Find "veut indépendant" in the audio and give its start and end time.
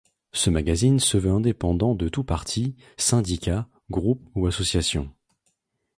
1.19-1.93